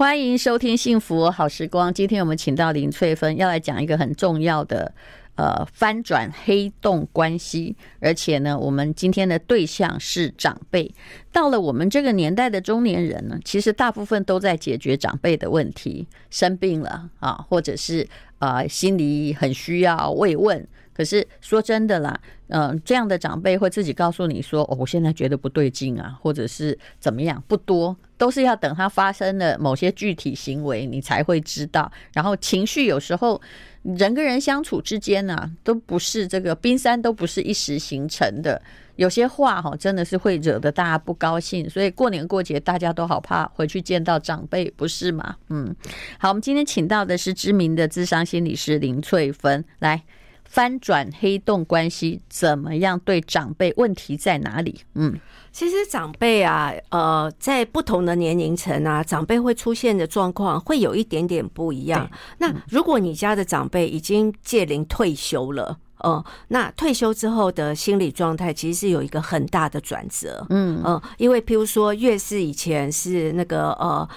[0.00, 1.90] 欢迎收听《幸福好时光》。
[1.92, 4.94] 今天我们请到林翠芬，要来讲一个很重要的
[5.34, 7.76] 呃翻转黑洞关系。
[8.00, 10.90] 而且呢，我们今天的对象是长辈。
[11.30, 18.08] 到了我们这个年代的中年人呢，其实大部分都在解决长辈的问题，生病了啊，或者是
[18.38, 20.66] 啊、呃、心里很需要慰问。
[21.00, 31.90] 可是说真的啦，嗯、这样的长辈会自己告诉你说：“哦，我现在觉得不对劲啊，或者是怎么样？”不多，都是要等他发生了某些具体行为，你才会知道。
[32.12, 33.40] 然后情绪有时候
[33.82, 38.60] 人跟人相处之间呢、都不是这个冰山都不是一时形成的。
[38.96, 41.66] 有些话哈，真的是会惹得大家不高兴。
[41.70, 45.36] 所以过年过节大家都好怕回去见到长辈，不是吗？
[45.48, 45.74] 嗯，
[46.18, 50.02] 好，我们今天请到的是知名的智商心理师林翠芬来。
[50.50, 52.98] 翻转黑洞关系怎么样？
[53.04, 54.80] 对长辈问题在哪里？
[54.94, 55.16] 嗯，
[55.52, 62.10] 其实长辈啊，呃，在不同的年龄层啊，长辈会出现的状况会有一点点不一样。
[62.38, 70.44] 那如果你家的长辈已经届龄退休了，呃，那退休之后的心理状态其实是有一个很大的转折。
[70.50, 74.08] 嗯嗯，因为譬如说，越是以前是那个呃。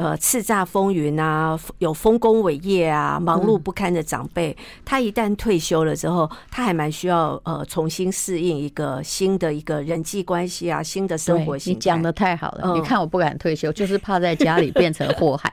[0.00, 11.54] 呃，叱咤风云啊，有丰功伟业啊，忙碌不堪的长辈，嗯、他一旦退休了之后，他还蛮需要呃重新适应一个新的一个人际关系啊，新的生活。
[11.66, 15.52] 你讲的太好了，嗯、你看我不敢退休，就是怕在家里变成祸害。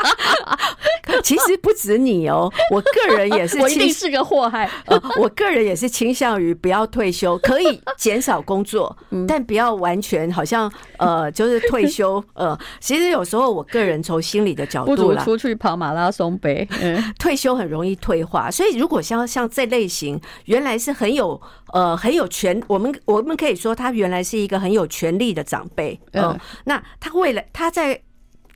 [1.22, 4.70] 其实不止你哦，我个人也是， 我一定是个祸害。
[4.86, 12.22] 呃，我个人也是倾向于不要退休， 可以减少工作，但不要完全好像呃，就是退休。
[12.34, 16.66] 呃，其实有时候我个人从心理的角度来，出去跑马拉松呗。
[16.80, 21.40] 嗯，退休很容易退化，所以如果像像这类型，原来是很有
[21.72, 25.98] 呃很有权，我们我们可以说他原来是一个很有权力的长辈。
[26.12, 28.00] 嗯，那他为了他在。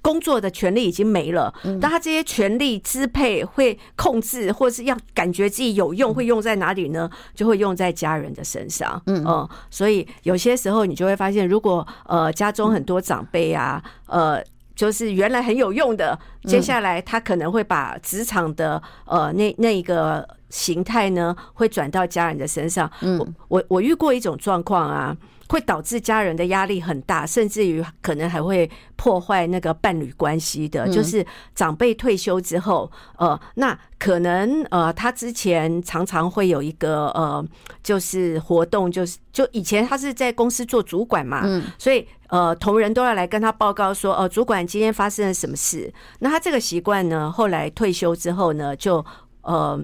[0.05, 7.09] 工作的权利已经没了，但他这些权力支配会控制，或是要感觉自己有用，会用在哪里呢？
[7.35, 9.01] 就会用在家人的身上。
[9.07, 14.45] 嗯，所以有些时候你就会发现，如果呃家中很多长辈啊，呃，
[14.77, 22.91] 就是原来很有用的，接下来他可能会把职场的呃那那一个形态呢，会转到家人的身上。
[23.01, 25.17] 我我我遇过一种状况啊。
[25.49, 30.89] 会导致家人的压力很大，甚至于可能还会破坏那个伴侣关系的。
[30.89, 31.25] 就是
[31.55, 37.45] 长辈退休之后，呃，那可能呃，他之前常常会有一个呃，
[37.83, 45.93] 就是活动，就是就以前他是在公司做主管嘛，嗯，所以呃，同仁都要来跟他报告说，呃，主管今天发生了什么事。
[46.21, 49.05] 那他这个习惯呢，后来退休之后呢，就
[49.43, 49.79] 呃。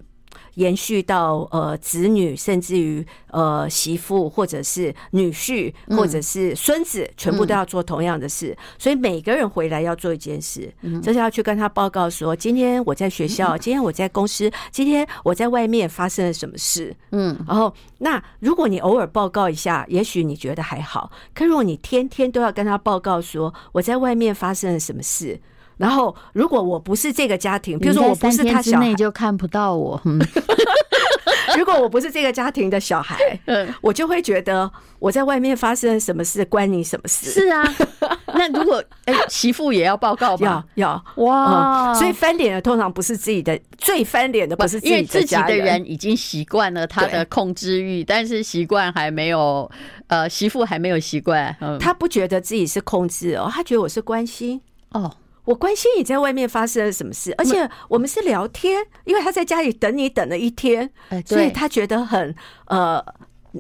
[0.55, 8.57] 延续到呃子女，甚至于呃媳妇，或者是女婿，或者是孙子，全部都要做同样的事。
[8.79, 10.73] 所以每个人回来要做一件事，
[11.03, 16.95] 就是要去跟他报告说：今天我在学校，今天我在公司，今天我在外面发生了什么事。
[17.13, 21.11] 嗯，然后那如果你偶尔报告一下，也许你觉得还好。
[21.35, 25.41] 可如果你天天都要跟他报告说我在外面发生了什么事。
[25.81, 29.99] 然后，如果我不是这个家庭，比如说我不是他小孩，就看不到我。
[31.57, 33.17] 如果我不是这个家庭的小孩，
[33.81, 37.31] 我就会觉得我在外面发生什么事关你什么事？
[37.31, 37.65] 是啊，
[38.35, 40.65] 那如果哎媳妇也要报告吧？
[40.75, 41.95] 要要哇！
[41.95, 49.69] 所以翻脸的通常不是自己的，最翻脸的不是自己的，因为自己的人已经习惯了他的控制欲，但是习惯还没有
[50.07, 55.11] 呃媳妇还没有习惯，嗯他不觉得自己是控制哦，他觉得我是关心哦。
[55.45, 60.91] 我关心你在外面发生了什么事，而且我们是聊天，因为他在家里等你等了一天，
[61.27, 62.35] 所以他觉得很
[62.67, 63.05] 呃，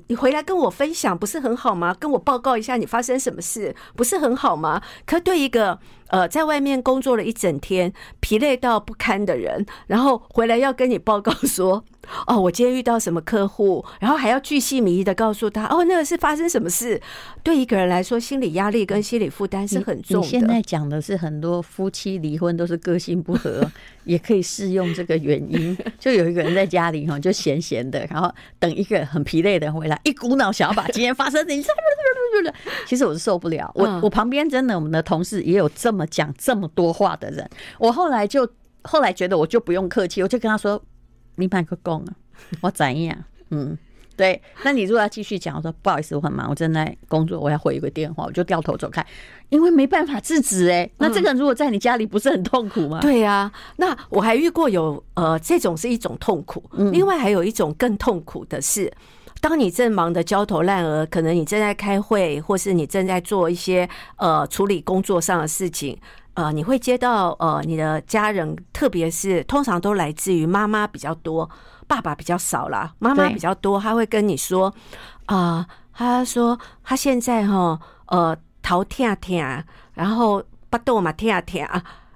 [0.07, 1.95] 你回来跟我分享不是很好吗？
[1.99, 4.81] 跟我报告一下你发生什么事不是很好吗？
[5.05, 5.79] 可对一个
[6.11, 11.85] 呃在外面工作了一整天疲累到不堪的人，然后回来要跟你报告说。
[12.27, 17.01] 哦，我今天遇到什么客户，然后还要巨细靡遗的告诉他，哦，那个是发生什么事？
[17.43, 20.27] 对一个人来说，心理压力跟心理负担是很重的。
[20.27, 23.71] 你现在讲的是很多夫妻离婚都是个性不合，
[24.05, 25.77] 也可以适用这个原因。
[26.01, 31.63] 就有一个人在家里哈，就闲闲的，然后等一个很疲累的人回来，一股脑想要把今天发生的，你
[32.87, 33.71] 其实我是受不了。
[33.75, 37.49] 我我旁边真的，我们的同事也有这么讲这么多话的人。
[37.79, 38.49] 我后来就
[38.83, 40.83] 后来觉得我就不用客气，我就跟他说。
[41.37, 42.13] 你买个工啊，
[42.61, 43.17] 我怎样？
[43.49, 43.79] 嗯，
[44.15, 44.43] 对。
[44.63, 49.07] 那你如果要继续讲，我说不好意思，我很忙，我正在工作，我要回一个电话，我就掉头走开，
[49.49, 50.69] 因为没办法制止。
[50.69, 52.99] 哎，那这个人如果在你家里，不是很痛苦吗？
[53.01, 56.63] 嗯、对呀、啊，那我还遇过有呃，这种是一种痛苦，
[56.93, 58.93] 另外还有一种更痛苦的是，
[59.41, 65.99] 当你正忙得焦头烂额，可能你正在开会，或是你正在做一些呃处理工作上的事情，
[66.35, 71.49] 呃，你会接到呃，你的家人，特别是通常都来自于妈妈比较多，
[71.87, 72.93] 爸爸比较少啦。
[72.99, 74.73] 妈妈比较多，他会跟你说
[75.25, 79.65] 啊、呃，他说他现在哈呃头痛痛，
[79.95, 81.67] 然后巴肚嘛痛痛。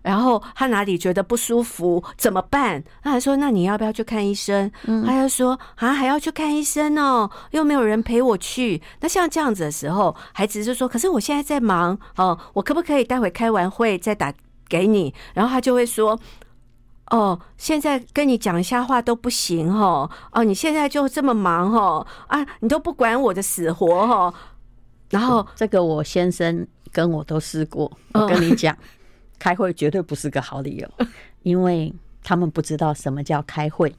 [0.05, 2.85] 然后他哪里觉得不舒服怎么办？
[3.03, 14.31] 他还说：“那你要不要去看医生？”嗯、他就说：“啊，还要去看医生哦，又没有人陪我去。”那像这样子的时候，孩子就说：“可是我现在在忙哦，我可不可以待会开完会再打
[14.69, 16.21] 给你？”然后他就会说
[17.11, 24.35] ：“哦，现在跟你讲一下话都不行哦，哦，你现在就这么忙哦，啊，你都不管我的死活哦。”
[25.09, 28.77] 然后这个我先生跟我都试过，我跟你讲。
[29.45, 30.91] 开会绝对不是个好理由，
[31.43, 31.93] 因为
[32.23, 33.95] 他们不知道什么叫开会。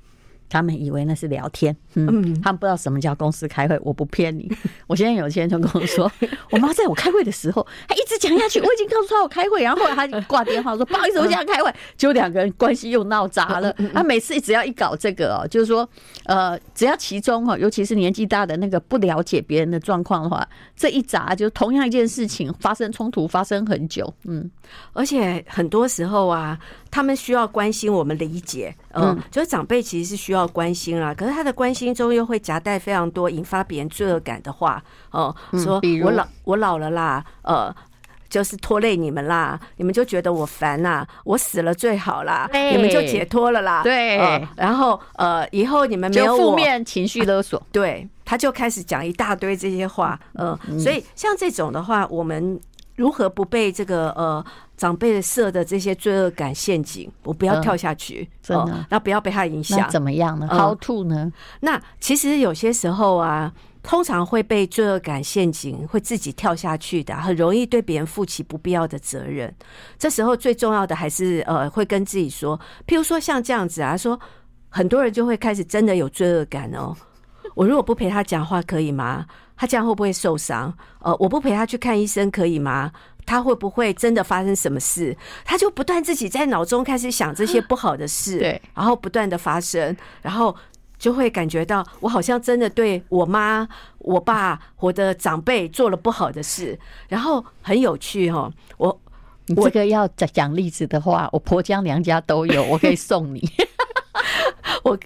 [0.56, 2.08] 他们以为那是聊天，嗯，
[2.42, 3.78] 他们不知道什么叫公司开会。
[3.84, 4.50] 我不骗你，
[4.88, 6.10] 我现在有些人就跟我说，
[6.50, 8.62] 我妈在我开会的时候，她一直讲下去。
[8.62, 11.70] 我已经告诉她我开会，然后后来她挂电话说不好意思，我现在开会。
[11.98, 13.76] 结果两个人关系又闹砸了。
[13.94, 15.86] 他每次只要一搞这个哦，就是说，
[16.24, 24.14] 呃，只要其中哦，尤其是年纪大的那个不了解别人的状况的话，这一砸就同样一件事情发生冲突，发生很久。
[24.24, 24.50] 嗯，
[24.94, 26.58] 而且很多时候啊。
[26.92, 31.14] 他们需要关心，我们理解，嗯，就是长辈其实是需要关心啦。
[31.14, 37.74] 可是他的关心中又会夹带非常多引发别人罪恶感的话，哦，说我老我老了啦，呃，
[38.30, 44.18] 就是拖累你们啦，你们就觉得我烦啦，我死了最好啦，你们就解脱了啦，对。
[44.56, 52.60] 然后呃，以后你们没有负面情绪勒索， 对，他就开始讲一大堆这些话，嗯，所以像这种的话，我们
[52.96, 54.44] 如何不被这个呃？
[54.78, 59.90] 长辈设的这些罪恶感陷阱，我不要跳下去，真的，然后不要被他影响。
[59.90, 61.32] 怎么样呢？How to 呢？
[61.62, 69.56] 那其实有些时候啊，通常会被罪恶感陷阱，会自己跳下去的，很容易对别人负起不必要的责任。
[69.98, 74.20] 这时候最重要的还是呃，会跟自己说，譬如说像这样子啊，说
[74.68, 76.94] 很多人就会开始真的有罪恶感哦。
[77.56, 79.26] 我如果不陪他讲话可以吗？
[79.58, 80.72] 他这样会不会受伤？
[81.00, 82.92] 呃，我不陪他去看医生可以吗？
[83.26, 85.18] 他会不会真的发生什么事？
[85.44, 90.56] 他就不断自己在脑中开始想这些不好的事，对，然后不断的发生，然后
[91.00, 93.68] 就会感觉到我好像真的对我妈、
[94.00, 98.54] 我爸、我的长辈做了不好的事，然后很有趣哦。
[98.78, 99.02] 我
[99.48, 103.50] 你这个要讲例子的话，我婆家娘家都有，我可以送你。
[104.84, 105.00] 我。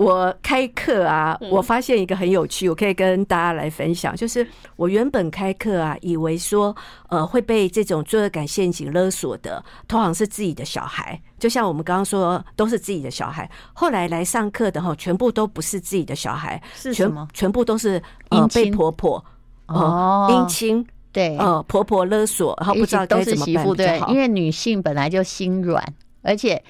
[0.00, 4.16] 我开课啊，我发现一个很有趣，我可以跟大家来分享。
[4.16, 6.74] 就是我原本开课啊，以为说
[7.10, 11.20] 呃会被这种罪恶感陷阱勒索的，通常是自己的小孩。
[11.38, 13.50] 就像我们刚刚说，都是自己的小孩。
[13.74, 17.28] 后来来上课的哈，全部都不是自己的小孩，是什么？
[17.34, 19.22] 全部都是呃被婆婆
[19.66, 24.10] 哦姻亲对呃婆婆勒索，然后不知道该怎么办比较好。
[24.10, 25.84] 因为女性本来就心软，
[26.22, 26.62] 而且。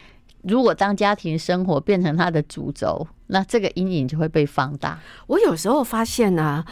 [0.42, 4.98] 如果当家庭生活变成他的主轴，那这个阴影就会被放大。
[5.26, 6.66] 我有时候发现呢、啊，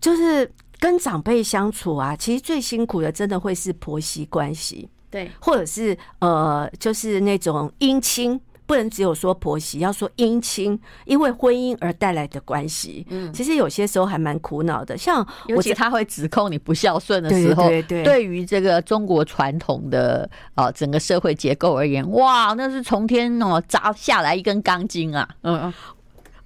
[0.00, 8.40] 就是跟长辈相处啊，其实最辛苦的真的会是婆媳关系，对，或者是呃，就是那种姻亲。
[8.66, 13.06] 不能只有说婆媳，要说姻亲，因为婚姻而带来的关系。
[13.10, 14.96] 嗯，其实有些时候还蛮苦恼的。
[14.96, 25.28] 像尤其他会指控你不孝顺的时候，对对对，对于这个中国传统的啊整个社会结构而言，哇，那是从天哦砸下来一根钢筋啊！
[25.42, 25.74] 嗯嗯，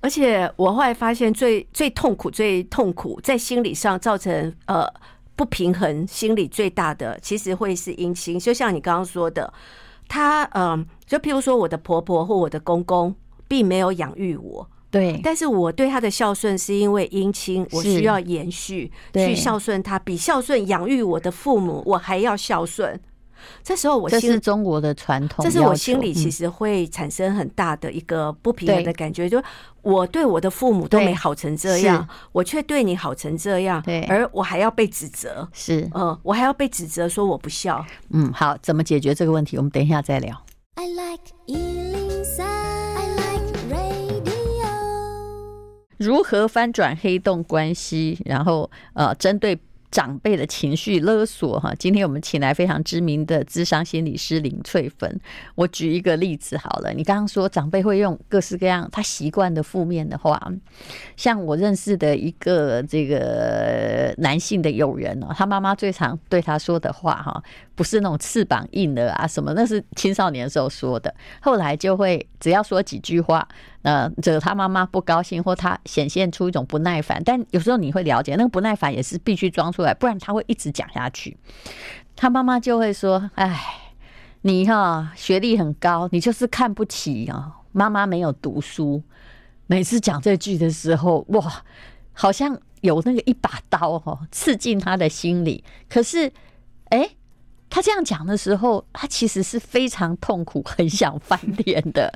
[0.01, 4.85] 而且我后来发现最，最最痛苦、最痛苦，在心理上造成呃
[5.37, 8.41] 不平衡，心理最大的其实会是姻亲。
[8.41, 9.53] 就像你刚刚说的。
[10.09, 13.15] 他嗯，就譬如说，我的婆婆或我的公公
[13.47, 22.99] 并没有养育我，对，但是我对他的孝顺是因为姻亲，我需要延续去孝顺他，比孝顺养育我的父母我还要孝顺。
[23.63, 29.43] 这时候我心，这是中国的传统，这是我心里其实会产生很大的一个不平衡的感觉，就
[29.83, 39.57] 我对我的父母都没好成这样，我却对你好成这样，对，而我还要被指责，是，嗯，我还要被指责说我不孝，嗯，好，怎么解决这个问题？
[39.57, 40.37] 我们等一下再聊。
[40.75, 41.33] I like
[45.97, 48.21] 如何翻转黑洞关系？
[48.25, 49.59] 然后呃，针对。
[49.91, 55.21] 长辈的情绪勒索，哈，今天我们请来非常知名的智商心理师林翠芬。
[55.55, 60.41] 我举一个例子好了，你刚刚说长辈会用各式各样他习惯的负面的话，
[61.17, 67.43] 像我认识的一个这个男性的友人哦，他妈妈最常对他说的话，哈，
[67.75, 73.49] 不是那种翅膀硬了啊什么，那是青少年的时候说的，后来就会只要说几句话。
[73.83, 81.37] 呃，惹他妈妈不高兴，或他显现出一种不耐烦，但有时候你会了解，那个不耐烦也是必须装出来，不然他会一直讲下去。
[82.17, 83.61] 他妈妈就会说：“哎，
[84.43, 89.03] 你哈学历很高，你就是看不起啊，妈妈没有读书。”
[89.71, 91.63] 每次讲这句的时候，哇，
[92.15, 95.63] 好像有那个一把刀哈刺进他的心里。
[95.89, 96.33] 可是，
[96.89, 97.11] 哎，
[97.69, 102.11] 他这样讲的时候，他其实是非常痛苦，很想翻脸的。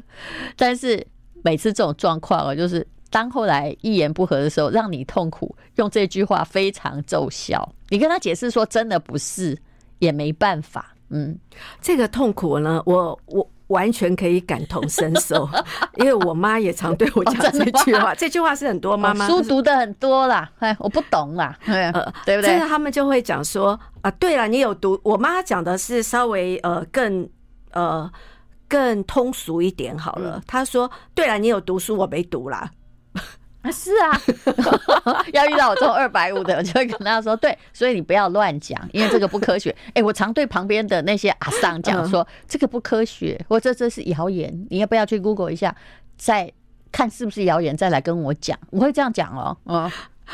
[0.57, 1.07] 但是
[1.43, 7.73] 每次这种状况啊，就是当后来一言不合的时候，让你痛苦，用这句话非常奏效。
[7.89, 9.57] 你跟他解释说，真的不是，
[9.99, 10.95] 也没办法。
[11.11, 11.39] 嗯，
[11.81, 13.49] 这个痛苦呢，我我。
[13.69, 15.49] 完全可以感同身受，
[15.97, 18.15] 因为我妈也常对我讲这句话。
[18.15, 21.91] 这句话是很多妈妈书读的很多啦，哎，我不懂啦，呃，
[22.27, 22.59] 对不对？
[22.69, 25.01] 他们就会讲说啊，对了，你有读。
[25.03, 27.27] 我妈讲的是稍微呃更
[27.71, 28.11] 呃
[28.73, 30.43] 更通俗一点好了。
[30.47, 32.71] 他说，对了，你有读书，我没读啦。
[33.61, 34.19] 啊，是啊，
[35.35, 39.69] 要遇到我这种二百五的，我就会跟他说，对，所以你不要乱讲，因为这个不科学。
[39.89, 45.77] 哎、欸，我常对旁边的那些阿桑讲说，这个不科学，或这这是谣言，你要不要去 Google 一下，
[46.17, 46.51] 再
[46.91, 48.59] 看是不是谣言，再来跟我讲。
[48.71, 49.91] 我会这样讲哦，嗯，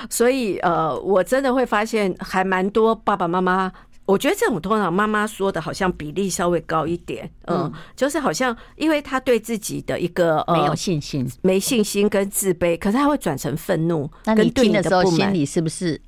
[0.09, 3.73] 所以呃，我真的会发现还蛮多爸爸妈妈。
[4.09, 14.11] 我觉得这种通常妈妈说的好像比例稍微高一点，嗯，就是好像因为他对自己的一个没有信心、没信心跟自卑，可是他会转成愤怒。
[14.25, 16.01] 那你听的时候心里是不是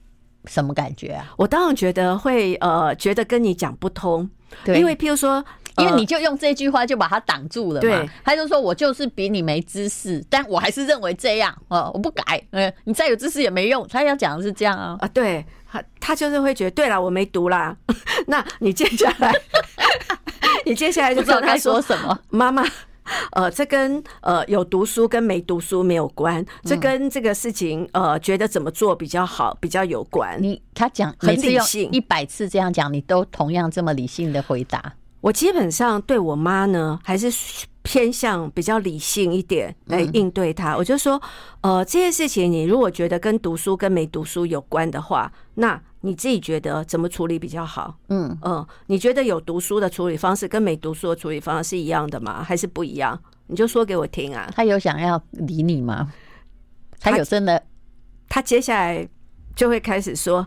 [0.46, 1.30] 什么感觉啊？
[1.36, 4.26] 我当然觉得会，呃，觉得跟你讲不通，
[4.64, 5.44] 对，因为譬如说，
[5.76, 13.86] 因为你就用这句话就把他挡住了嘛，对，他就说我就是比你没知识，但我还是认为这样，哦，我不改，嗯，你再有知识也没用。
[13.88, 15.44] 他要讲的是这样啊，啊，对。
[15.70, 17.76] 他他就是会觉得，对了，我没读啦。
[18.26, 19.32] 那你接下来，
[20.66, 22.18] 你接下来就知道他说什么。
[22.30, 22.64] 妈妈，
[23.32, 30.42] 呃，这跟呃有读书跟没读书没有关，这跟这个事情呃觉得怎么做比较好比较有关。
[30.42, 34.92] 你他讲很理性，一百次这样讲，你都同样这么理性的回答。
[35.20, 37.30] 我基本上对我妈呢，还是
[37.82, 40.76] 偏向比较理性一点来应对她。
[40.76, 41.20] 我就说，
[41.60, 47.94] 呃，这件事情你如果觉得跟读书跟没读书有关的话，那你自己觉得怎么处理比较好？
[48.08, 52.42] 嗯嗯，你觉得有读书的处理方式跟没读书的处理方式是一样的吗？
[52.42, 53.18] 还是不一样？
[53.46, 54.50] 你就说给我听啊。
[54.54, 56.10] 他有想要理你吗？
[56.98, 57.58] 他有真的？
[58.28, 59.06] 他，他接下来
[59.54, 60.46] 就会开始说：“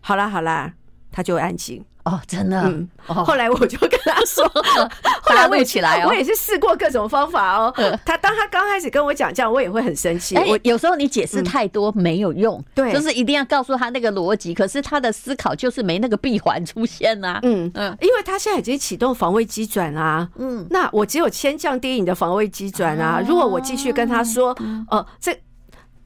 [0.00, 0.74] 好啦好啦。”
[1.12, 1.84] 他就会安静。
[2.04, 2.60] 哦，真的。
[2.62, 4.44] 嗯，后来我就跟他说，
[5.22, 7.72] 后来我也起来，我也是试过各种方法哦。
[8.04, 10.36] 他当他刚开始跟我讲这样，我也会很生气。
[10.36, 14.54] 我有时候你解释太多没有用，对，就是一定要告诉他那个逻辑。
[14.54, 17.38] 可是他的思考就是没那个闭环出现啊。
[17.42, 20.28] 嗯嗯，因为他现在已经启动防卫机转啊。
[20.36, 23.22] 嗯，那我只有先降低你的防卫机转啊。
[23.26, 24.56] 如果我继续跟他说，
[24.90, 25.38] 哦，这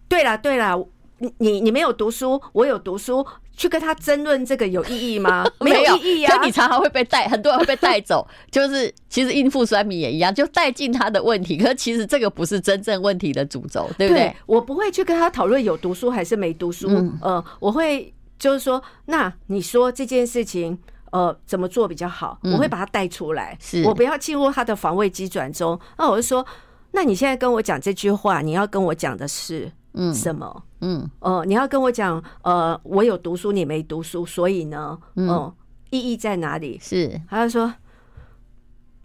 [0.09, 0.77] 对了对了，
[1.25, 3.27] 你你你没有读书，我有读书。
[3.57, 5.47] 去跟他争论这个有意义吗？
[5.63, 6.37] 没有意义呀。
[6.37, 8.27] 可你常常会被带，很多人会被带走。
[8.51, 11.57] 就是其实应付酸民也一样，就带进他的问题。
[11.57, 14.25] 可是其实这个不是真正问题的主轴，对不对？
[14.25, 16.89] 对，我不会去跟他讨论有读书还是没读书。
[16.89, 20.77] 嗯，呃，我会就是说，那你说这件事情，
[21.13, 22.37] 呃，怎么做比较好？
[22.43, 25.79] 我会把它带出来，是我不要进入他的防卫机转中。
[25.97, 26.45] 那我就说，
[26.91, 29.71] 那你现在跟我讲这句话，你要跟我讲的是。
[29.97, 30.53] 嗯，什么？
[30.57, 30.74] 嗯，
[31.21, 35.55] 哦、呃，你要跟我讲，呃，我有读书，你没读书，所以呢，嗯、呃，
[35.91, 36.79] 意义在哪里？
[36.81, 37.73] 是，他就说，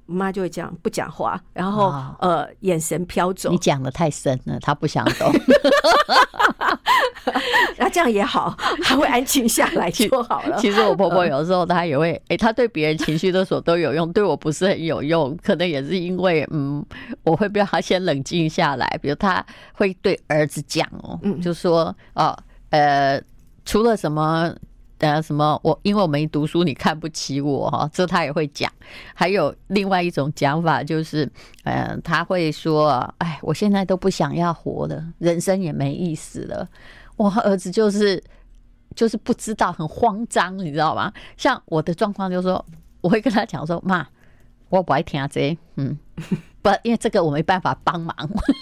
[0.09, 3.49] 妈就会这样不讲话，然后、哦、呃，眼神飘走。
[3.49, 5.31] 你讲的太深了，他不想懂。
[7.77, 10.57] 那这样也好，他会安静下来 就好了。
[10.59, 15.37] 其实我婆婆有时候她也会，哎、欸，她对别人情绪勒索都有用，对我不是很有用。
[15.43, 16.85] 可能也是因为，嗯，
[17.23, 18.99] 我会让她先冷静下来。
[19.01, 22.37] 比如她会对儿子讲哦，就说哦，
[22.71, 23.21] 呃，
[23.63, 24.53] 除了什么
[25.00, 28.72] 呃什么，我因为我没读书，你看不起我哈，这他也会讲。
[29.13, 31.25] 还有另外一种讲法就是，
[31.63, 36.68] 嗯、呃，他会说，哎，我现在都不想要活了，人生也没意思了。
[37.15, 38.22] 我儿子就是
[38.96, 41.12] 就是不知道，很慌张，你知道吗？
[41.38, 42.65] 像我的状况，就是说
[43.01, 44.08] 我会跟他讲说：“妈，
[44.70, 45.98] 我不爱听这个，嗯，
[46.62, 48.15] 不，因为这个我没办法帮忙。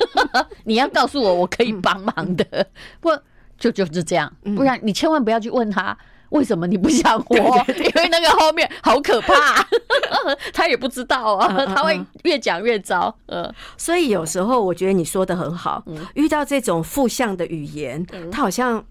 [0.65, 2.67] 你要告诉我，我可以帮忙的。
[3.00, 3.10] 不，
[3.58, 5.98] 就就是这样，不然你千万不要去问他
[6.29, 9.65] 为什么你不想活，因为那个后面好可怕，
[10.53, 13.15] 他也不知道啊，他会越讲越糟。
[13.27, 15.84] 嗯，所以有时候我觉得你说的很好，
[16.15, 18.84] 遇到这种负向的语言，他好像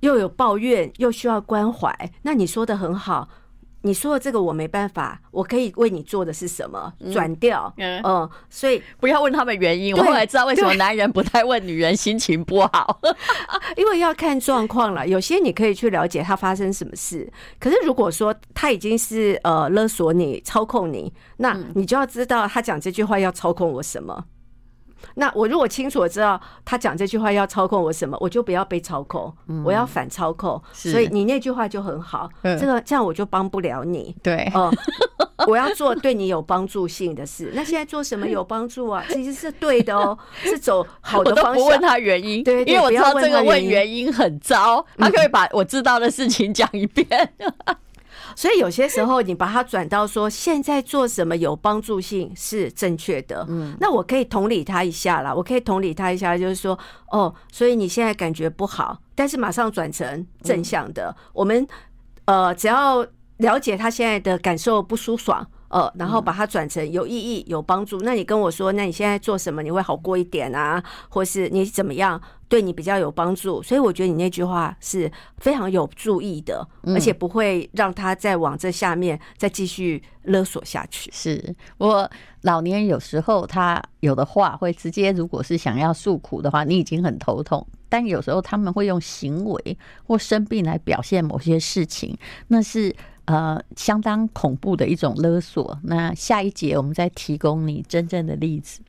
[0.00, 2.10] 又有抱怨，又需要关怀。
[2.22, 3.28] 那你说的很好。
[3.82, 6.92] 你说的这个我没办法，我可以为你做的是什么？
[7.12, 9.94] 转掉，嗯，嗯，所以不要问他们原因。
[9.94, 13.00] 我后来知道为什么男人不太问女人心情不好，
[13.76, 15.06] 因为要看状况了。
[15.06, 24.24] 有些你可以去了解他发生什么事，可是如果说他已经是呃勒索你、操控你，那你就要知道他讲这句话要操控我什么。
[25.14, 30.60] 那我如果清楚的知道他讲这句话要操控我什么，我就不要被操控，嗯、我要反操控。
[30.72, 34.14] 所以你那句话就很好，这个这样我就帮不了你。
[34.22, 34.72] 对，哦、
[35.36, 37.52] 呃，我要做对你有帮助性的事。
[37.54, 39.04] 那现在做什么有帮助啊？
[39.10, 41.52] 其实是对的哦，是走好的方向。
[41.52, 47.06] 我都不问他原因，对，因为我知道这个问原因很糟，他可以把我知道的事情讲一遍。
[48.36, 53.44] 所以有些时候，你把它转到说，现在做什么有帮助性是正确的。
[53.48, 56.78] 嗯，那我可以同理他一下啦，我可以同理他一下，就是说，
[57.10, 61.14] 哦，所以你现在感觉不好，但是马上转成正向的。
[61.32, 61.66] 我们
[62.24, 63.06] 呃，只要
[63.38, 65.46] 了解他现在的感受不舒爽。
[65.72, 67.98] 呃，然后把它转成有意义、有帮助。
[68.02, 69.62] 那你跟我说，那你现在做什么？
[69.62, 70.82] 你会好过一点啊？
[71.08, 73.62] 或是你怎么样对你比较有帮助？
[73.62, 81.10] 所以我觉得你那句话是非常有注意的，而且不会让他再往这下面再继续勒索下去。
[81.10, 82.10] 是我
[82.42, 87.66] 老年人有时候他有的话会直接，如果是想要诉苦的话，你已经很头痛。
[87.88, 92.14] 但有时候他们会用行为或生病来表现某些事情，
[92.48, 92.94] 那是。
[93.32, 95.78] 呃，相当恐怖的一种勒索。
[95.84, 98.82] 那下一节我们再提供你真正的例子。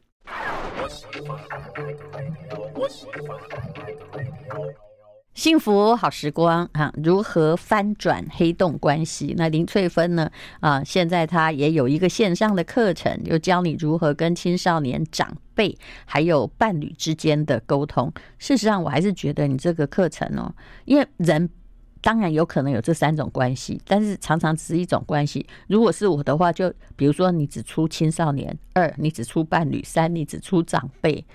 [5.33, 9.33] 幸福好时光啊，如何翻转黑洞关系？
[9.37, 10.29] 那林翠芬呢？
[10.59, 18.11] 啊，现在她也有一个线上的课程，就教你如何跟青少年长辈还有伴侣之间的沟通。
[18.37, 21.49] 事实上，我还是觉得你这个课程哦，因为人。
[22.03, 25.47] 当然有可能有这三种关系，但是常常只是一种关系。
[25.67, 31.25] 如果是我的话，就比如说你只出青少年，二你只出伴侣，三你只出长辈，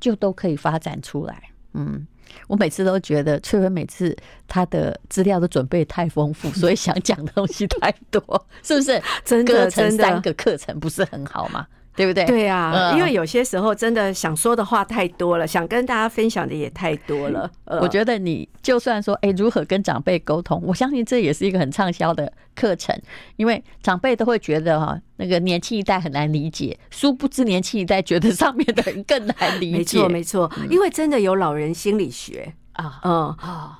[0.00, 1.40] 就都可以发展出来。
[1.74, 2.04] 嗯，
[2.48, 4.16] 我每次都觉得翠芬每次
[4.48, 8.20] 她的资料都准备太丰富，所以想讲的东西太多，
[8.64, 9.00] 是不是？
[9.24, 11.68] 真的，割成三个课程不是很好吗？
[11.96, 12.24] 对不对？
[12.26, 17.50] 对啊，因为有些时候真的想说的话太多了，想跟大家分享的也太多了。
[17.80, 22.94] 我觉得你就算说，哎，如何跟长辈沟通，我相信这也是一个很畅销的课程，
[23.36, 30.06] 因为长辈都会觉得哈，那个年轻一代很难理解，殊不知年轻一代觉得上面的人更难理解。
[30.06, 32.52] 没错，没错，因为真的有老人心理学。
[32.76, 33.36] 啊，嗯，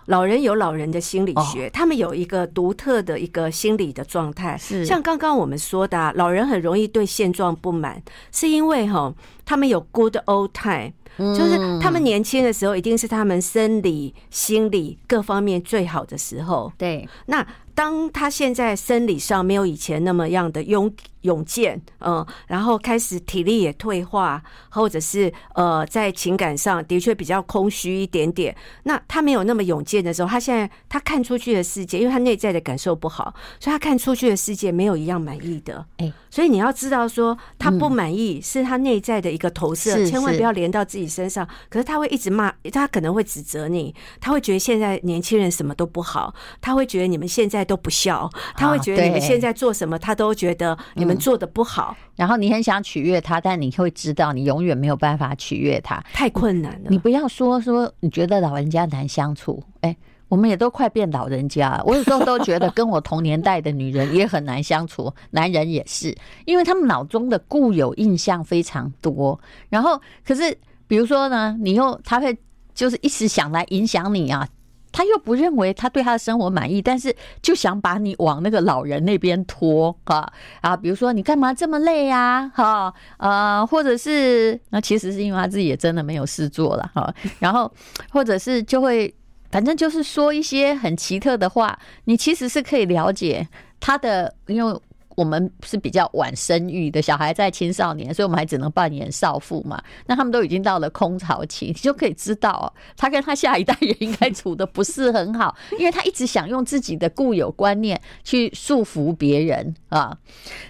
[0.06, 4.56] 老人有老人的心理学，他们有一个独特的一个心理的状态。
[4.58, 4.84] 是。
[4.84, 9.12] 像刚刚我们说的，老人很容易对现状不满，是因为哈，
[9.44, 16.72] 他们有 good old time，就是他们年轻的时候，一定是他们生理、心理各方面最好的时候。
[16.76, 20.92] 对，那当他现在生理上没有以前那么样的勇。
[21.22, 28.54] 勇健，嗯，然后开始体力也退化，或者是呃，在情感上的确比较空虚一点点。
[28.84, 35.84] 那他没有那么勇健的时候，他现在他看出去的世界，因为他内在的感受不好，所以他看出去的世界没有一样满意的。
[35.96, 41.46] 哎，所以你要知道说，他不满意是他内在的一个投射，千万不要连到自己身上。
[41.68, 51.16] 可是他会一直骂，他可能会指责你，他会觉得现在年轻人什么都不好，他会觉得你们现在都不孝，他会觉得你们现在做什么，他都觉得你们。
[51.16, 56.88] 做的不好，然后你很想取悦他，但你会知道你永远没有办法取悦他，太困难了。
[56.88, 59.96] 你不要说说你觉得老人家难相处，哎，
[60.28, 61.82] 我们也都快变老人家了。
[61.86, 66.14] 我有时候都觉得跟我同年代的女人也很难相处， 男人也是，
[66.44, 69.40] 因为他们脑中的固有印象非常多。
[69.70, 70.56] 然后，可是
[70.86, 72.36] 比如说呢，你又他会
[72.74, 74.48] 就是一直想来影响你啊。
[74.92, 80.74] 他又不认为他对他的生活满意，但是就想把你往那个老人那边拖啊啊！
[80.74, 82.50] 比如说你干嘛这么累呀？
[82.54, 87.14] 哈呃，或者是那其实是因为他自己也真的没有事做了哈。
[87.40, 87.70] 然后
[88.10, 89.14] 或者是就会
[89.50, 93.46] 反正就是说一些很奇特的话，你其实是可以了解
[93.78, 94.80] 他的，因为。
[95.16, 99.82] 我们是比较晚生育的小孩，在青少年，所以我们还只能扮演少妇嘛。
[100.06, 110.16] 那他们都已经到了空巢期，你就可以知道，他跟他下一代也应该处的不是很好，因为他一直想用自己的固有观念去束缚别人啊。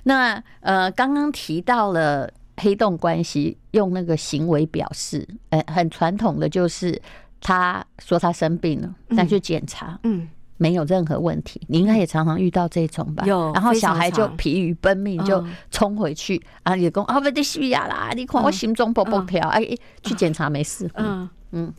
[0.05, 7.03] 那呃，刚刚提到了黑洞关系，用那个行为表示，呃，很传统的就是
[7.41, 10.29] 他说他生病了，再去检查，嗯。
[10.59, 13.25] 没有任何问题，你应该也常常遇到这种吧？
[13.27, 16.75] 有，然后小孩就疲于奔命，就冲回去啊！
[16.75, 18.11] 你讲啊，不得需要啦！
[18.15, 19.63] 你看我心中蹦蹦跳，哎，
[20.03, 20.91] 去检查没事。
[20.95, 21.73] 嗯嗯，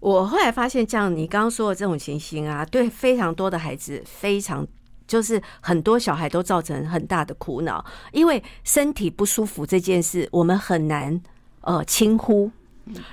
[0.00, 4.66] 我后来发现，这样你刚刚说的这种情形啊，对非常多的孩子非常
[5.06, 11.20] 就是很多小孩都造成很大的苦恼，因为身体不舒服这件事，我们很难
[11.62, 12.50] 呃轻忽。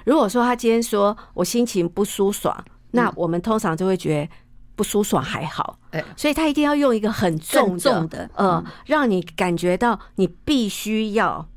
[0.05, 2.55] 如果说他今天说我心情不舒爽，
[2.91, 4.29] 那我们通常就会觉得
[4.75, 5.79] 不舒爽还好，
[6.15, 11.47] 所以他一定要用一个很重的呃，让你感觉到你必须要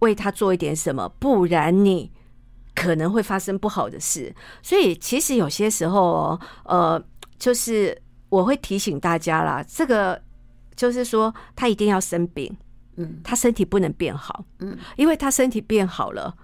[0.00, 2.10] 为他做一点什么，不然你
[2.74, 4.34] 可能会发生不好的事。
[4.62, 7.02] 所以其实有些时候，呃，
[7.38, 8.00] 就是。
[8.30, 10.20] 我会提醒大家啦，这个
[10.74, 12.52] 就是说，他一定要生病，
[12.96, 16.34] 嗯，他身体不能变好，嗯，因为他身体变好了，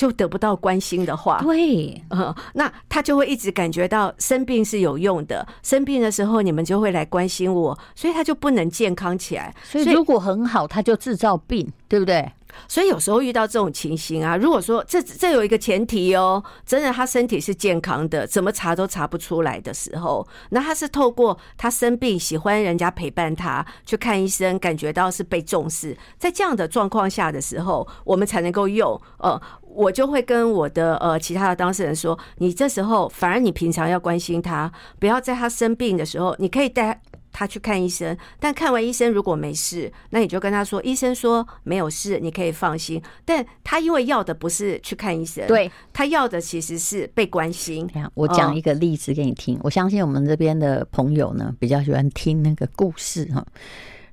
[0.00, 9.54] 就得不到关心的话，对，嗯，那他就会一直感觉到生病是有用的，生病的时候你们就会来关心我，所以他就不能健康起来。
[9.62, 12.32] 所以如果很好，他就制造病，对不对？
[12.68, 37.00] 所以有时候遇到这种情形啊，如果说这这有一个前提哦，真的他身体是健康的，怎么查都查不出来的时候，那他是透过他生病喜欢人家陪伴他去看医生，感觉到是被重视，在这样的状况下的时候，我们才能够用呃，我就会跟我的呃其他的当事人说，你这时候反而你平常要关心他，不要在他生病的时候，你可以带。
[37.32, 43.00] 他去看医生，但看完医生如果没事，那你就跟他说，医生说没有事，你可以放心。
[43.24, 47.88] 但他因为要的不是去看医生，对，他要的其实是被关心。
[48.14, 53.46] 我讲一个例子给你听，我相信我们这边的朋友呢比较喜欢听那个故事哈。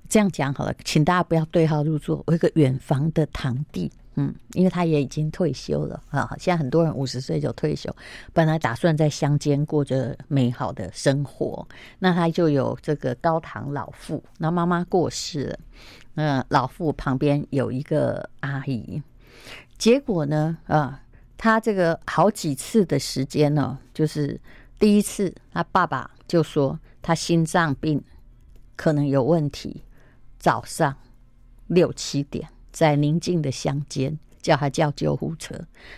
[0.10, 2.24] 这样讲好了，请大家不要对号入座。
[2.28, 3.92] 我有个远房的堂弟。
[4.20, 7.96] 嗯，因为他也已经退休了啊，现在很多人五十岁就退休，
[8.34, 11.68] 本来打算在乡间过着美好的生活，
[12.00, 15.60] 那他就有这个高堂老父，那妈妈过世了，
[16.16, 19.04] 嗯，老父旁边有一个阿姨，
[19.78, 21.04] 结果呢，啊，
[21.38, 24.42] 他这个好几次的时间呢，就是
[24.80, 28.04] 第一次他爸爸就说他心脏病
[28.76, 29.84] 可能有问题，
[30.48, 30.96] 早上
[31.68, 32.48] 六七点。
[32.72, 35.54] 在宁静的乡间，叫他叫救护车，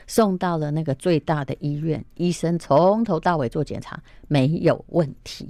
[0.07, 2.03] 送到了那个最大的医院。
[2.15, 5.49] 医生从头到尾做检查，没有问题。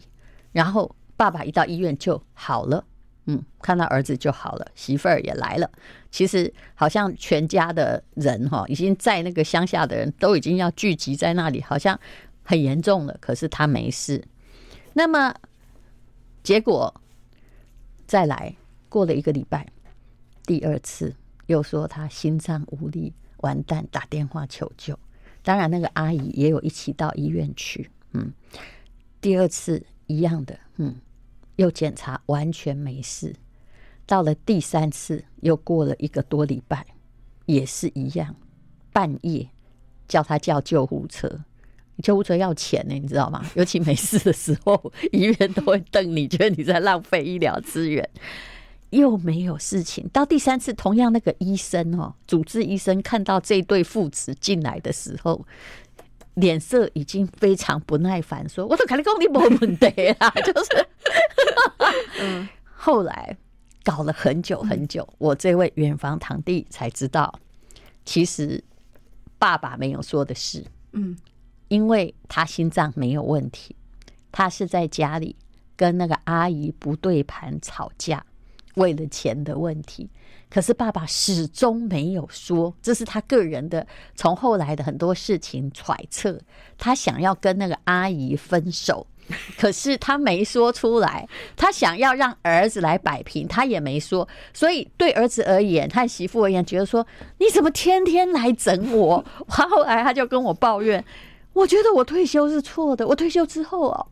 [0.52, 2.84] 然后爸爸一到医院就好了，
[3.28, 5.72] 嗯，看到儿子就好了，媳妇儿也来了。
[6.12, 11.98] 其实好像全家的人哈，已经在那个乡下的人都已经要聚集在那里，好像
[12.44, 13.16] 很严重了。
[13.22, 14.22] 可是他没事。
[14.92, 15.34] 那么
[16.44, 16.94] 结果
[18.06, 18.56] 再来
[18.90, 19.66] 过了一个礼拜。
[20.46, 24.98] 第二次又说他心脏无力，完蛋，打电话求救。
[25.42, 27.90] 当然，那个阿姨也有一起到医院去。
[28.14, 28.34] 嗯，
[29.22, 30.96] 第二次一样的，嗯，
[31.56, 33.34] 又检查完全没事。
[34.06, 36.86] 到了第三次，又过了一个多礼拜，
[37.46, 38.36] 也是一样，
[38.92, 39.48] 半夜
[40.08, 41.40] 叫他叫救护车，
[42.02, 43.46] 救护车要钱呢，你知道吗？
[43.54, 48.10] 尤其没事的时候， 医院都会瞪你，觉得你在浪费医疗资源。
[48.92, 55.46] 又没有事情，到第三次，同样那个医生哦，主治医生看到这对父子进来的时候，
[56.34, 60.30] 脸色已经非常不耐烦，说：“我都跟你讲，你没问题啦。
[60.44, 60.88] ”就是，
[62.20, 63.38] 嗯，后来
[63.84, 67.40] 搞了很久很久，我这位远房堂弟才知道，
[68.06, 68.64] 其实
[69.38, 71.16] 爸爸没有说的是，嗯，
[71.68, 73.76] 因为他心脏没有问题，
[74.32, 75.36] 他是在家里
[75.76, 78.26] 跟那个阿姨不对盘吵架。
[78.80, 80.10] 为了钱的问题，
[80.50, 83.86] 可是爸爸始终没有说，这是他个人的。
[84.16, 86.40] 从后来的很多事情揣测，
[86.78, 89.06] 他想要跟那个阿姨分手，
[89.60, 91.28] 可是他没说出来。
[91.58, 94.28] 他想要让儿子来摆平，他也没说。
[94.54, 97.06] 所以对儿子而言，他媳妇而言，觉得说
[97.40, 99.24] 你怎么天天来整我？
[99.50, 101.04] 他后来他就跟我抱怨，
[101.52, 103.06] 我觉得我退休是错的。
[103.08, 104.08] 我退休之后哦。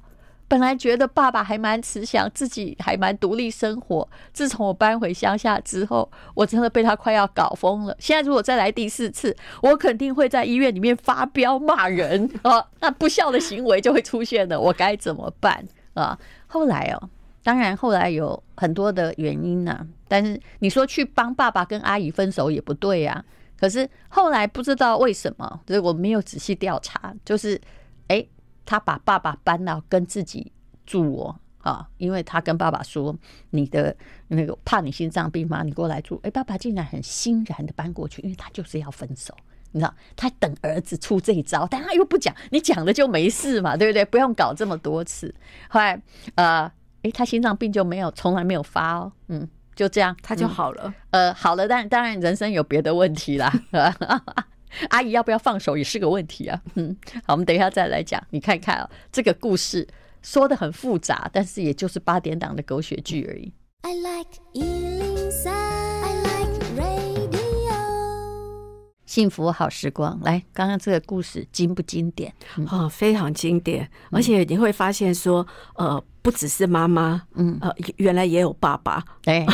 [0.49, 4.07] 本来觉得爸爸还蛮慈祥，自己还蛮独立生活。
[4.31, 7.93] 自从我搬回乡下之后，我真的被他快要搞疯了。
[7.99, 12.65] 现在如果再来第四次，我肯定会在医院里面发飙骂人啊！
[12.79, 15.61] 那不孝的行为就会出现了，我该怎么办
[15.95, 16.17] 啊？
[16.47, 17.09] 后来哦，
[17.43, 23.25] 当然后来有很多的原因呢、但是你说去帮爸爸跟阿姨分手也不对呀、啊。
[23.59, 27.59] 可是后来不知道为什么，所以我没有仔细调查，就是
[28.07, 28.25] 哎。
[28.67, 30.51] 他把爸爸搬到跟自己
[30.85, 33.15] 住哦，啊，因为他跟爸爸说
[33.49, 33.95] ：“你的
[34.27, 35.63] 那个怕你心脏病吗？
[35.63, 39.33] 你过来住。”哎，爸爸竟然很欣然的搬过去，因为他就是要分手，
[39.71, 44.03] 你知道，他等儿子出这一招，但他又不讲，你讲了就没事嘛，对不对？
[44.03, 45.33] 不用搞这么多次。
[45.69, 46.01] 后来，
[46.35, 46.71] 呃，
[47.03, 53.51] 哎，他心脏病就没有，从来没有发哦，嗯，就这样，他就好了，嗯、呃，好了，但当然人生有别的问题啦。
[54.89, 56.61] 阿姨要不要放手也是个问题啊。
[56.75, 58.21] 嗯，好，我们等一下再来讲。
[58.31, 59.87] 你看看啊，这个故事
[60.21, 63.53] 说的很复杂，但是也就是八点档的狗血剧而已。
[63.81, 67.37] I like 103, I like radio
[69.05, 72.33] 幸福好时光，来，刚刚这个故事经不经典？
[72.57, 79.45] 嗯、哦，非常经典，而且你会发现说，呃，不只是妈妈，嗯，呃，原来也有爸爸，哎，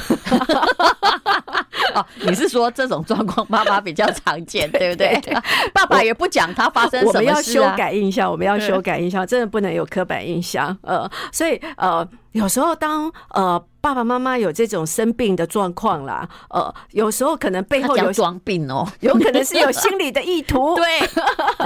[1.93, 5.21] 哦，你是说这种状况妈妈比较常见， 对不对？
[5.73, 12.07] 爸爸也不讲他发生什么事、啊、我们要修改印象，我们要修改印象，真的不能有刻板印象，呃，所以呃。
[12.33, 20.73] 有时候当呃爸爸妈妈有这种生病的状况啦，呃，有时候可能背后有装病哦， 有可能是有心理的意图。
[20.79, 20.85] 对，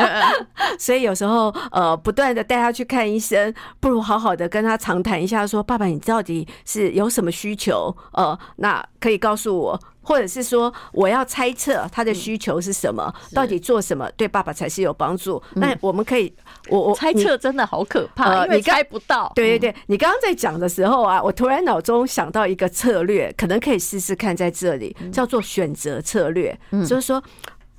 [0.79, 7.95] 所以有时候呃不断的带他去看医生，不如好好的跟他长谈一下说，说爸爸你到底是有什么需求？
[8.13, 9.79] 呃，那可以告诉我。
[10.07, 15.43] 或者是说，我要猜测他的需求是什么，到底做什么对爸爸才是有帮助？
[15.55, 16.33] 那我们可以，
[16.69, 19.29] 我我猜测真的好可怕，因为猜不到。
[19.35, 27.21] 对对对，你刚刚在讲的时候啊，我突然脑中想到一个策略，可能可以试试看，在这里叫做选择策略，就是说。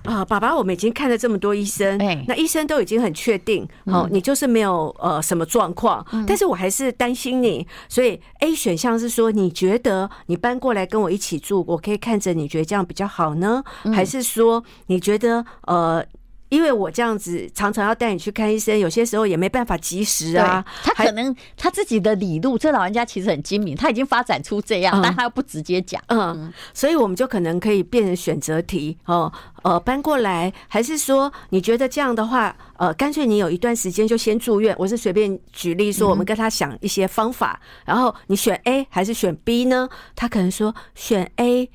[0.05, 13.63] 啊，爸爸，我们已经看了这么多医生，那医生都已经很确定，哦，你就是没有呃什么状况，但是我还是担心你，所以 A 选项是说，你觉得你搬过来跟我一起住，我可以看着你觉得这样比较好呢，
[13.93, 16.03] 还是说你觉得呃？
[16.49, 20.65] 因为我这样子常常要带你去看医生，有些时候也没办法及时啊。
[20.83, 26.03] 他可能他自己的理路，这老人家其实很精明，他已经发展出这样，但他又不直接讲。
[26.09, 29.33] 嗯，所以我们就可能可以变成选择题哦，
[29.63, 34.75] 呃，搬过来，还是说你觉得这样的话，呃，干脆你有一段时间就先住院。
[34.79, 39.89] 我是随便举例说，我们跟他想一些方法，然后你选 A 还是选 B 呢？
[40.17, 41.71] 他可能说选 A，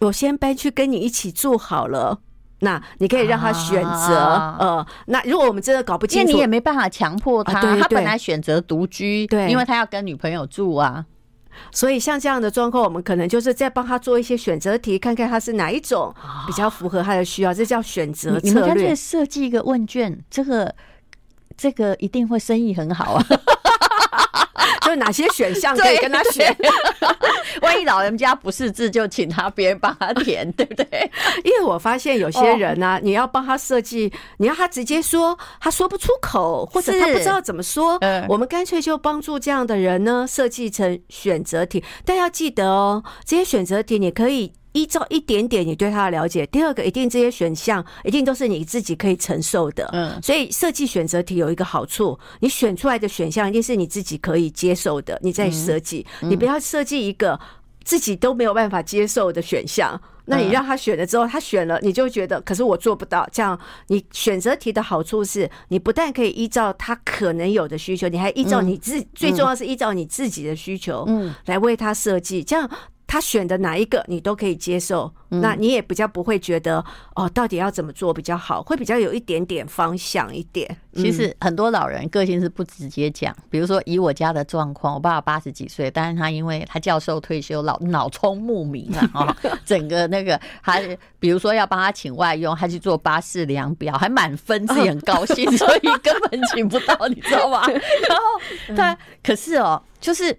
[0.00, 2.20] 我先搬去跟你一起住好了。
[2.60, 7.60] 那你可以让他选择，啊、呃，那如果我们真的搞不清楚，你也没办法强迫他。
[7.76, 11.04] 他本来选择独居，对，因为他要跟女朋友住啊。
[11.70, 16.14] 所以像这样的状况，我们可能就是在帮他做一些选择题，看看他是哪一种
[16.46, 18.50] 比较符合他的需要，这叫选择策略。
[18.50, 20.74] 你们干脆设计一个问卷，这个
[21.56, 23.24] 这个一定会生意很好啊。
[24.82, 26.56] 就哪些选项可以跟他选？
[27.62, 30.86] 万一老人家不识字，就请他别人帮他填，对不对？
[31.44, 41.82] 因为我发现有些人呢、啊，你要帮他设计，你要他直接说，他说不出口，或者他不知道怎么说，我们干脆就帮助这样的人呢，设计成选择题。
[42.04, 44.52] 但要记得哦，这些选择题你可以。
[44.76, 57.40] 依照一点点你对他的了解，第二个一定这些选项一定都是你自己可以承受的，嗯，所以设计选择题有一个好处，你选出来的选项一定是你自己可以接受的，你再设计，你不要设计一个
[57.84, 72.68] 自己都没有办法接受的选项，那你让他选了之后，他选了，你就觉得可是我做不到，这样你选择题的好处是你不但可以依照他可能有的需求，你还依照你自最重要是依照你自己的需求，嗯，来为他设计，这样。
[73.06, 80.76] 他选的哪一个你都可以接受，那你也比较不会觉得哦，到底要怎么做比较好，会比较有一点点方向一点。
[80.94, 90.80] 其实很多老人个性是不直接讲，比如说以我家的状况，我爸爸八十几岁，但是他因为他教授退休，老脑聪目明啊，哈， 整个那个他
[91.20, 97.64] 比如说要帮他请外佣，他去做巴士量表，还满分，自己很高兴，所以根本请不到，你知道吗？
[97.68, 100.36] 然后他可是哦，就是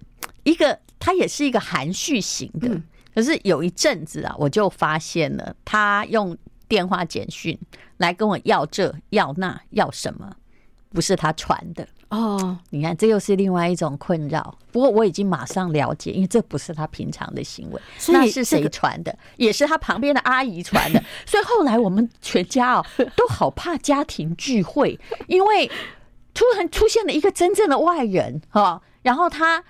[0.52, 0.80] 一个。
[1.00, 2.68] 他也是一个含蓄型的，
[3.14, 6.36] 可是有一阵子啊，我就发现了他用
[6.68, 7.56] 电话简讯
[7.98, 10.36] 来跟我要这要那要什么，
[10.92, 12.58] 不是他传的哦。
[12.72, 14.58] 你看，这又是另外一种困扰。
[14.72, 19.16] 不过我已经马上了解，因为这不是他平常的行为，那是谁传的？
[19.36, 21.02] 也是他旁边的阿姨传的。
[21.28, 25.70] 所以后来我们全家哦都好怕家庭聚会，因为
[26.34, 29.64] 突然出现了一个真正的外人哈，然后他。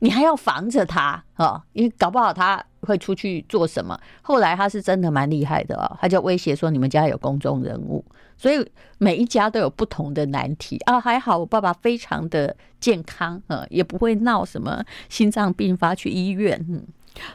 [0.00, 3.98] 你还要防着他哦，因为搞不好他会出去做什么。
[4.22, 8.04] 后来他是真的蛮厉害的哦，他就威胁说，你们家有公众人物，
[8.36, 8.66] 所以
[8.98, 10.98] 每一家都有不同的难题啊。
[10.98, 16.58] 还好我爸爸非常的健康，呃，也不会闹什么心脏病发去医院。
[16.68, 16.82] 嗯，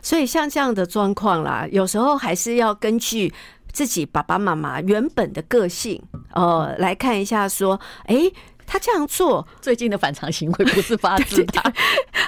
[0.01, 3.31] 所以像这样的状况啦，有时候还是要根据
[3.71, 6.01] 自己爸爸妈妈原本的个性，
[6.33, 8.31] 呃，来看一下说，哎。
[8.65, 11.61] 他这样做，最近的反常行为不是发自 他。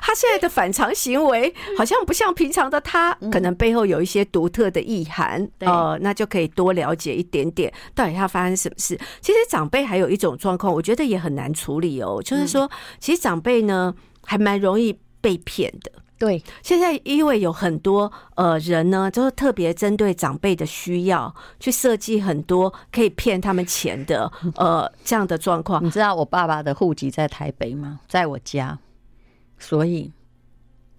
[0.02, 5.46] 他现在的反常行为好像不像平常的他，可能背后有一些独特的意涵。
[5.60, 8.98] 呃，那就可以多了解一点点，到底他发生什么事。
[9.20, 12.22] 其实长辈还有一种状况，我觉得也很难处理哦。
[12.24, 12.70] 就是说，
[13.00, 15.92] 其实长辈呢还蛮容易被骗的。
[16.18, 25.84] 对，现在因为有很多呃人呢，就是特别针对长辈的需要，去设计很多可以骗他们钱的 呃这样的状况。
[25.84, 28.00] 你知道我爸爸的户籍在台北吗？
[28.08, 28.78] 在我家，
[29.60, 30.12] 所以。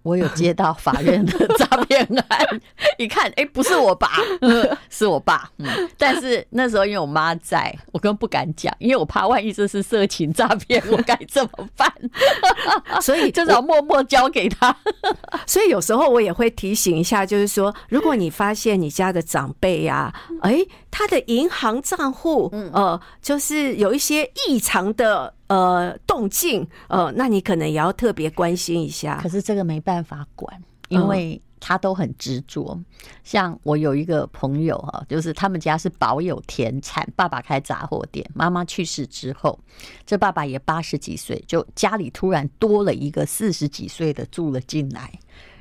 [0.02, 2.61] 我有接到法院的诈骗案，
[2.98, 4.08] 一看，哎，不是我爸，
[4.88, 5.50] 是我爸。
[5.58, 5.66] 嗯，
[5.98, 11.92] 但是那时候因为我妈在， 我根本不敢讲，因为我怕万一这是色情诈骗，我该怎么办？
[13.02, 14.74] 所以就只好默默交给他。
[15.46, 25.34] 所以有时候我也会提醒一下，就是说，如果你发现你家的长辈呀，哎，他的银行账户，呃，就是有一些异常的。
[25.48, 29.18] 呃，动静，呃，那你可能也要特别关心一下。
[29.22, 32.78] 可是这个没办法管，因为他都很执着。
[33.24, 39.58] 像我有一个朋友哈，就是他们家是保有田产，爸爸开杂货店，妈妈去世之后，
[40.04, 45.11] 这爸爸也八十几岁，就家里突然多了一个四十几岁的住了进来。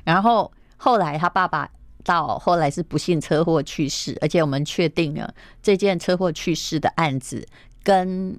[0.04, 1.66] 然后后来他爸爸
[2.04, 7.48] 到后来是不幸车祸去世，而且我们确定了这件车祸去世的案子
[7.82, 8.38] 跟。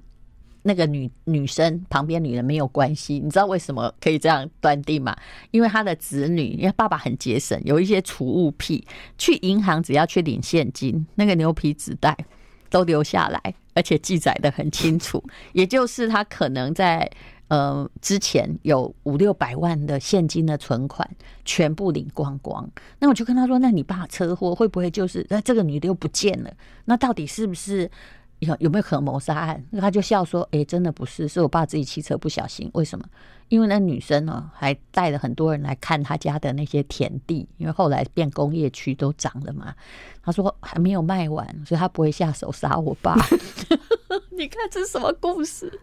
[0.62, 5.16] 那个女女生旁边女人没有关系，你知道为什么可以这样断定吗？
[5.50, 12.16] 因为他的子女，因为爸爸很节省，有一些储物癖，去银行只要去领现金，那个牛皮纸袋
[12.68, 15.22] 都留下来，而且记载的很清楚。
[15.54, 17.10] 也就是他可能在
[17.48, 21.08] 呃之前有五六百万的现金的存款，
[21.44, 22.70] 全部领光光。
[22.98, 26.52] 那我就跟他说：“那你爸车祸会不会就是那这个女的又不见了？
[26.84, 27.90] 那到底是不是？”
[28.40, 29.64] 有有没有可能谋杀案？
[29.70, 32.70] 那他就笑说：“哎、真的不是，是我爸自己骑车不小心。
[32.74, 33.04] 为什么？
[33.48, 39.74] 因为那女生呢，还带了很多人来看他家的那些田地，因为后来变工业区都涨了嘛。
[40.22, 43.14] 他说还没有卖完，所以他不会下手杀我爸。
[44.30, 45.80] 你看这是什么故事？”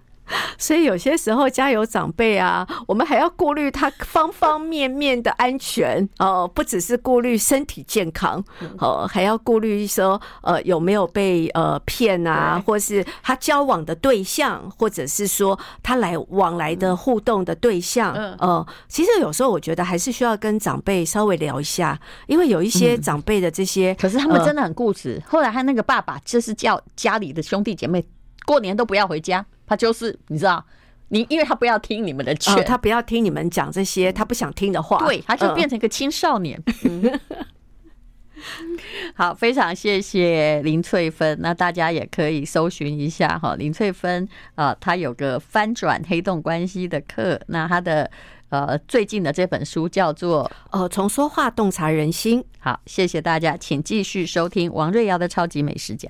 [0.57, 8.43] 所以有些时候家有长辈啊，我们还要顾虑他方方面面的安全哦，不只是顾虑身体健康
[8.79, 18.13] 哦，还要顾虑说呃有没有被呃骗啊，或是他交往的对象，或者是说他来往来的互动的对象。
[18.39, 25.21] 呃，其实有时候我觉得还是需要跟长辈稍微聊一下，因为有一些长辈的这些，可是他们真的很固执。
[25.27, 28.03] 后来他那个爸爸就是叫家里的兄弟姐妹
[28.45, 29.45] 过年都不要回家。
[29.67, 30.65] 他就是你知道，
[31.09, 36.59] 你因为他不要听你们的劝，他不要听你们讲这些他不想听的话，对，他就变成一个青少年。
[39.15, 41.37] 好，非常谢谢林翠芬。
[41.41, 47.41] 那大家也可以搜寻一下哈，林翠芬啊，他有个翻转黑洞关系的课。
[47.47, 48.09] 那她的
[48.49, 52.43] 呃最近的这本书叫做呃从说话洞察人心。
[52.59, 56.07] 好，谢谢大家，请继续收听王瑞瑶的超级美食家。